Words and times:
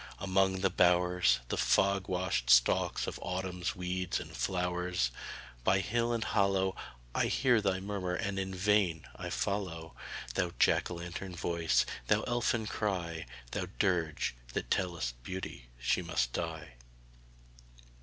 Among 0.17 0.61
the 0.61 0.71
bowers, 0.71 1.41
The 1.49 1.57
fog 1.59 2.07
washed 2.07 2.49
stalks 2.49 3.05
of 3.05 3.19
Autumn's 3.21 3.75
weeds 3.75 4.19
and 4.19 4.35
flowers, 4.35 5.11
By 5.63 5.77
hill 5.81 6.11
and 6.11 6.23
hollow, 6.23 6.75
I 7.13 7.27
hear 7.27 7.61
thy 7.61 7.79
murmur 7.81 8.15
and 8.15 8.39
in 8.39 8.55
vain 8.55 9.05
I 9.15 9.29
follow 9.29 9.93
Thou 10.33 10.53
jack 10.57 10.89
o' 10.89 10.95
lantern 10.95 11.35
voice, 11.35 11.85
thou 12.07 12.23
elfin 12.23 12.65
cry, 12.65 13.27
Thou 13.51 13.67
dirge, 13.77 14.33
that 14.53 14.71
tellest 14.71 15.21
Beauty 15.21 15.69
she 15.79 16.01
must 16.01 16.33
die. 16.33 16.77